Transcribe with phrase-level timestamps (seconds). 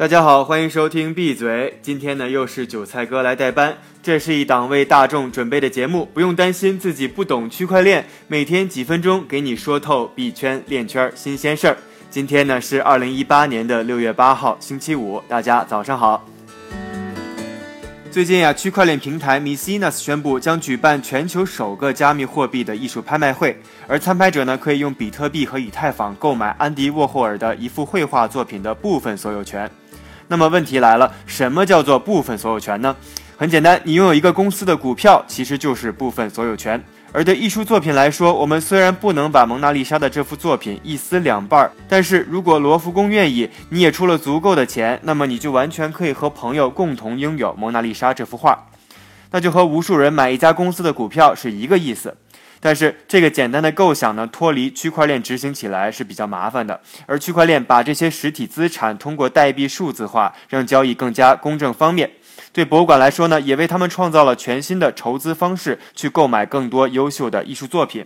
[0.00, 1.78] 大家好，欢迎收听闭嘴。
[1.82, 3.76] 今天呢，又是韭菜哥来代班。
[4.02, 11.76] 这是一档为大众准备的节目，不用担心自己不懂区块链，每天几分钟给你说透币圈链圈新鲜事儿。
[12.08, 16.26] 今天呢是二零一八年的六月八号，星期五，大家早上好。
[18.10, 23.54] 最近呀，区块链平台 Messinas 宣布将举办全球首个加密货币的艺术拍卖会，
[23.86, 29.70] 而参拍者呢可以用比特币和以太坊购买安迪沃霍尔的一幅绘画作品的部分所有权。
[30.30, 32.94] 那么问题来了，什么叫做部分所有权呢？
[33.36, 36.80] 很简单，你拥有一个公司的股票，其实就是部分所有权。
[37.10, 48.56] 而对艺术作品来说，我们虽然不能把蒙娜丽莎的这幅作品一撕两半儿，但是如果罗浮宫愿意，你也出了足够的钱，那么你就完全可以和朋友共同拥有蒙娜丽莎这幅画。
[49.32, 52.16] 那就和无数人买一家公司的股票是一个意思。
[52.62, 56.80] 但是这个简单的构想呢，脱离区块链执行起来是比较麻烦的。
[57.06, 62.10] 而区块链把这些实体资产通过代币数字化，让交易更加公正方便。
[62.52, 68.04] 对博物馆来说呢，也为他们创造了全新的筹资方式，去购买更多优秀的艺术作品。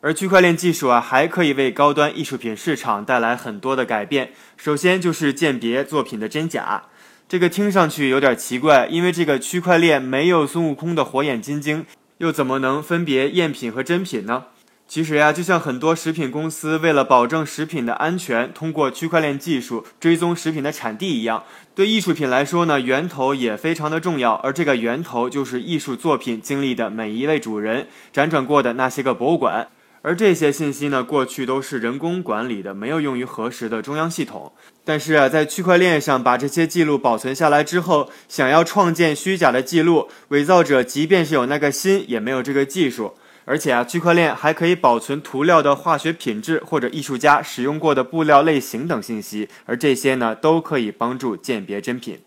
[0.00, 4.30] 而区块链技术啊，还可以为高端艺术品市场带来很多的改变。
[4.56, 6.84] 首先就是鉴别作品的真假，
[7.28, 11.86] 这个听上去有点奇怪，因为这个区块链没有孙悟空的火眼金睛。
[12.18, 14.44] 又怎么能分别赝品和真品呢？
[14.88, 21.42] 其实呀，就像很多食品公司为了保证食品的安全，通过区块链技术追踪食品的产地一样，
[21.74, 24.34] 对艺术品来说呢，源头也非常的重要。
[24.34, 29.68] 而这个源头就是艺术作品经历的每一位主人，辗转过的那些个博物馆。
[30.02, 34.52] 而这些信息呢，过去都是人工管理的，没有用于核实的中央系统。
[34.88, 43.14] 但是啊，在区块链上把这些记录保存下来之后，想要创建虚假的记录，伪造者即便是有那个心，也没有这个技术。
[43.44, 52.20] 而且啊，区块链还可以保存涂料的化学品质或者艺术家使用过的布料类型等信息，而这些呢，都可以帮助鉴别真品。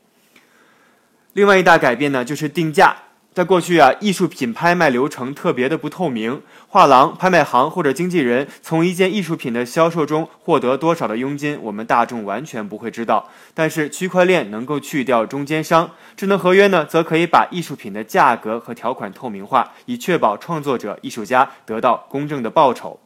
[1.32, 2.96] 另外一大改变呢，就是定价。
[3.40, 13.30] 在过去啊，艺术品拍卖流程特别的不透明，画廊、拍卖行或者经纪人从一件艺术品的销售中获得多少的佣金，我们大众完全不会知道。
[13.54, 23.00] 但是区块链能够去掉中间商，智能合约呢，则可以把艺术品的价格和条款透明化，以确保创作者、艺术家得到公正的报酬。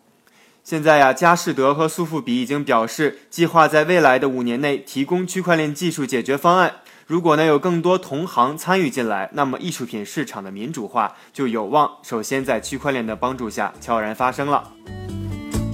[0.63, 6.77] 现在呀，佳士得和苏富比已经表示，计划在未来的五年内提供区块链技术解决方案。
[7.05, 14.71] 如果呢有更多同行参与进来，那么艺术品市场的民主化就有望首先在区块链的帮助下悄然发生了。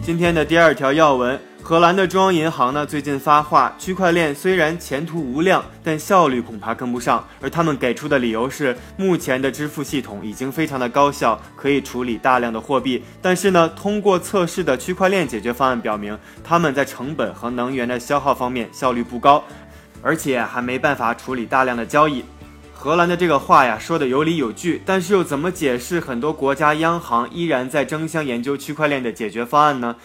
[0.02, 7.24] 今天的第二条要闻，荷兰的中央银行呢最近发话，区块链虽然前途无量，但效率恐怕跟不上。
[7.40, 13.04] 而他们给出的理由是，目前的支付系统已经非常的高效，可以处理大量的货币。
[13.22, 19.44] 但是呢，通过测试的区块链解决方案表明，他们在成本和能源的消耗方面效率不高。
[20.02, 22.24] 而且还没办法处理大量的交易，
[22.74, 29.98] 荷兰的这个话呀说的有理有据，但是又怎么解释很多国家央行依然在争相研究区块链的解决方案呢？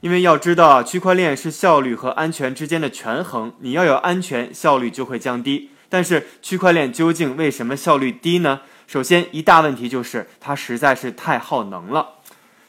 [0.00, 5.70] 因为要知道啊，区块链是效率和安全之间的权衡，你要有安全，效率就会降低。
[5.88, 8.60] 但是区块链究竟为什么效率低呢？
[8.86, 12.14] 首先一大问题就是它实在是太耗能了。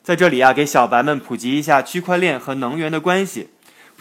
[0.04, 3.50] 在这里啊，给小白们普及一下区块链和能源的关系。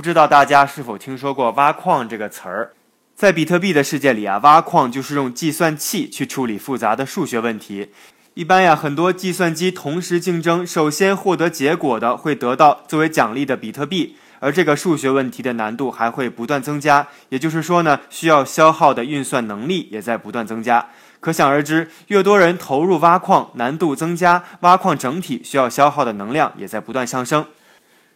[0.00, 2.70] 不知道大家是否听说过“挖矿”这个词儿？
[3.14, 7.90] 在比特币的世界里啊，挖矿就是用计算器去处理复杂的数学问题。
[8.32, 17.06] 一般呀，很多计算机同时竞争，首先获得结果的会得到作为奖励的比特币，而这个数学问题的难度还会不断增加。
[17.28, 20.88] 也就是说呢，需要消耗的运算能力也在不断增加。
[21.20, 27.44] 可想而知，越多人投入挖矿，难度增加，挖矿整体需要消耗的能量也在不断上升。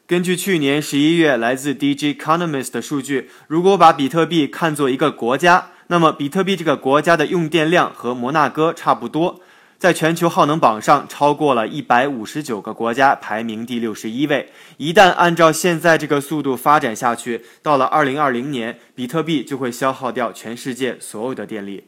[0.06, 9.41] 根据去年十一月来自 DG Economist 的数据，如果把比特币看作一个国家，那么比特币这个国家的用电量和摩纳哥差不多，
[9.78, 14.50] 在全球耗能榜上超过了一百五十九个国家，排名第六十一位。
[14.76, 21.84] 一旦按照现在这个速度发展下去，到了二零二零年，比特币就会消耗掉全世界所有的电力。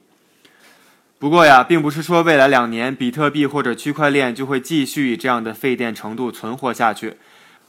[1.18, 7.18] 不过呀，并不是说未来两年比特币或者区块链就会继续以这样的费电程度存活下去。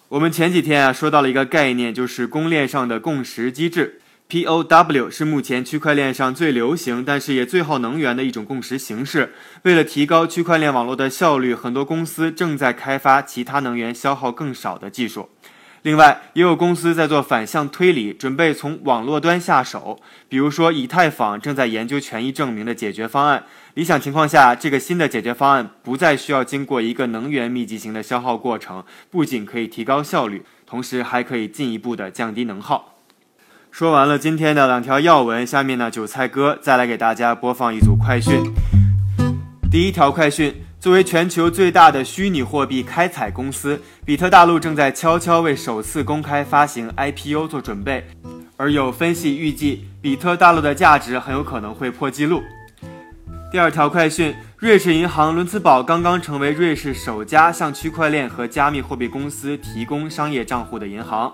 [0.09, 3.99] 我们前几天啊说到了一个概念，就是公链上的共识机制。
[4.29, 9.33] POW 是目前区块链上最流行，但是也最耗能源的一种共识形式。
[9.63, 15.29] 为了提高区块链网络的效率，很多公司正在开发其他能源消耗更少的技术。
[15.87, 19.97] 另外，也有公司在做反向推理，准备从网络端下手。
[20.27, 23.45] 比如说，以太坊正在研究权益证明的解决方案。
[23.75, 32.95] 理想情况下，这个新的解决方案不再需要经过一个能源密集型的消耗过程，不仅可以提高效率，同时还可以进一步的降低能耗。
[33.71, 38.43] 说完了今天的两条要闻，下面呢，韭菜哥再来给大家播放一组快讯。
[39.71, 48.05] 第一条快讯：作为全球最大的虚拟货币开采公司，比特大陆正在悄悄为首次公开发行 IPO 做准备，
[48.57, 52.43] 而有分析预计，比特大陆的价值很有可能会破纪录。
[53.51, 61.33] 第二条快讯：瑞士银行伦茨堡刚刚成为瑞士首家向区块链和加密货币公司提供商业账户的银行。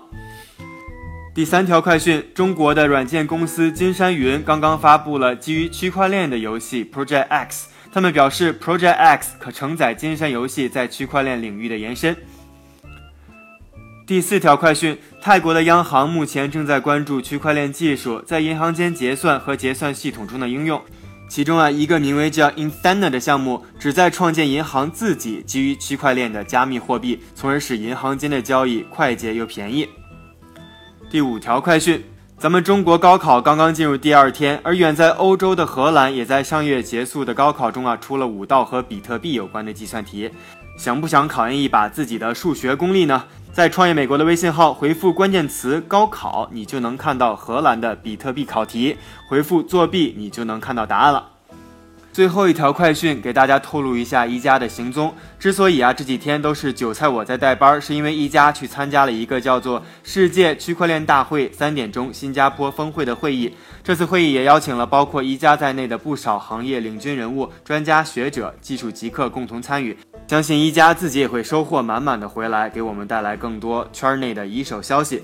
[1.34, 7.68] 第三条快讯：中国的软件公司金山云刚刚发布了基于区块链的游戏 Project X。
[7.94, 12.16] 他们表示，Project X 可承载金山游戏在区块链领域的延伸。
[14.04, 20.82] 第四条快讯：泰国的央行目前正在关注区块链技术在银行间结算和结算系统中的应用。
[21.28, 29.88] 其中啊，一个名为叫 Instana 的项目，旨在创建银行自己基于区块链的加密货币，从而使银行间的交易快捷又便宜。
[31.08, 32.02] 第五条快讯：
[32.36, 40.30] 咱们中国高考刚刚进入第二天，而远在欧洲的荷兰也在上月结束的高考中啊，出了五道和比特币有关的计算题。
[40.76, 43.24] 想不想考验一把自己的数学功力呢？
[43.52, 48.96] 在创业美国的微信号回复关键词“高考”，你就能看到荷兰的比特币考题；
[49.28, 51.33] 回复“作弊”，你就能看到答案了。
[52.14, 55.12] 最后一条快讯，给大家透露一下一加的行踪。
[55.36, 63.52] 之所以啊这几天都是韭菜我在带班，是因为一加去参加了一个叫做“世界区块链大会三点钟新加坡峰会”的会议。
[63.82, 69.98] 这次会议也邀请了包括一加在内的不少行业领军人物、专家学者、技术极客共同参与。
[70.28, 75.20] 相信一加自己也会收获满满的回来，给我们带来更多圈内的一手消息。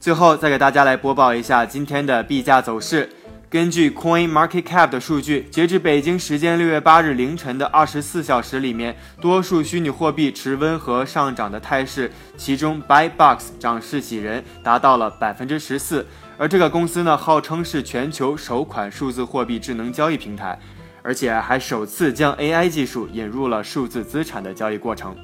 [0.00, 3.08] 最后再给大家来播报一下今天的币价走势。
[3.50, 12.12] 根据 Coin Market Cap 的数据，截至北京时间六月八日凌晨的二十四小时里面，多数虚拟货币持温和上涨的态势。
[12.36, 16.06] 其中，Bybox 涨势喜人，达到了百分之十四。
[16.36, 20.58] 而这个公司呢，号称是全球首款数字货币智能交易平台，
[21.02, 25.16] 而且还首次将 AI 技术引入了数字资产的交易过程。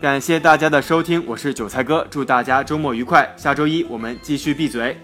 [0.00, 3.32] 感谢大家的收听，我是韭菜哥，祝大家周末愉快。
[3.36, 4.96] 下周一我们继续闭嘴。